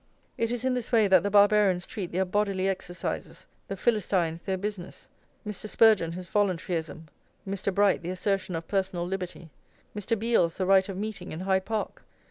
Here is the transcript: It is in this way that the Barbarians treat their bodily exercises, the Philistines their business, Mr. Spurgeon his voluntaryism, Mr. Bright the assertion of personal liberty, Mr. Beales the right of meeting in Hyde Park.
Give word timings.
It 0.35 0.51
is 0.51 0.65
in 0.65 0.73
this 0.73 0.91
way 0.91 1.07
that 1.07 1.21
the 1.21 1.29
Barbarians 1.29 1.85
treat 1.85 2.11
their 2.11 2.25
bodily 2.25 2.67
exercises, 2.67 3.45
the 3.67 3.77
Philistines 3.77 4.41
their 4.41 4.57
business, 4.57 5.07
Mr. 5.45 5.69
Spurgeon 5.69 6.13
his 6.13 6.27
voluntaryism, 6.27 7.03
Mr. 7.47 7.71
Bright 7.71 8.01
the 8.01 8.09
assertion 8.09 8.55
of 8.55 8.67
personal 8.67 9.05
liberty, 9.05 9.51
Mr. 9.95 10.17
Beales 10.17 10.57
the 10.57 10.65
right 10.65 10.89
of 10.89 10.97
meeting 10.97 11.31
in 11.31 11.41
Hyde 11.41 11.65
Park. 11.65 12.03